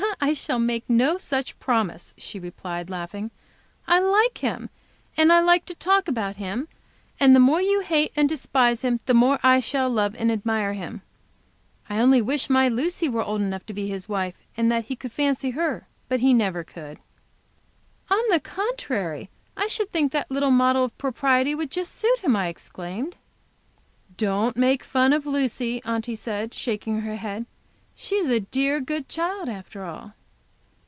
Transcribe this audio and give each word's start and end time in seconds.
"I 0.23 0.33
shall 0.33 0.59
make 0.59 0.87
no 0.87 1.17
such 1.17 1.57
promise," 1.59 2.13
she 2.15 2.39
replied, 2.39 2.91
laughing. 2.91 3.31
"I 3.87 3.99
like 3.99 4.37
him, 4.37 4.69
and 5.17 5.33
I 5.33 5.39
like 5.39 5.65
to 5.65 5.73
talk 5.73 6.07
about 6.07 6.35
him 6.35 6.67
and 7.19 7.35
the 7.35 7.39
more 7.39 7.59
you 7.59 7.79
hate 7.81 8.11
and 8.15 8.29
despise 8.29 8.83
him 8.83 8.99
the 9.07 9.15
more 9.15 9.39
I 9.41 9.59
shall 9.59 9.89
love 9.89 10.15
and 10.15 10.31
admire 10.31 10.73
him. 10.73 11.01
I 11.89 11.99
only 11.99 12.21
wish 12.21 12.51
my 12.51 12.67
Lucy 12.69 13.09
were 13.09 13.23
old 13.23 13.41
enough 13.41 13.65
to 13.65 13.73
be 13.73 13.87
his 13.87 14.07
wife, 14.07 14.35
and 14.55 14.71
that 14.71 14.85
he 14.85 14.95
could 14.95 15.11
fancy 15.11 15.49
her; 15.51 15.87
but 16.07 16.19
he 16.19 16.33
never 16.35 16.63
could!" 16.63 16.99
"On 18.11 18.21
the 18.29 18.39
contrary 18.39 19.29
I 19.57 19.65
should 19.67 19.91
think 19.91 20.11
that 20.11 20.29
little 20.31 20.51
model 20.51 20.83
of 20.85 20.97
propriety 20.99 21.55
would 21.55 21.71
just 21.71 21.95
suit 21.95 22.19
him," 22.19 22.35
I 22.35 22.45
exclaimed. 22.47 23.15
"Don't 24.17 24.55
make 24.55 24.83
fun 24.83 25.13
of 25.13 25.25
Lucy," 25.25 25.81
Aunty 25.83 26.13
said, 26.15 26.53
shaking 26.53 27.01
her 27.01 27.15
head. 27.15 27.47
"She 27.93 28.15
is 28.15 28.29
a 28.29 28.39
dear 28.39 28.79
good 28.79 29.07
child, 29.09 29.49
after 29.49 29.83
all." 29.83 30.13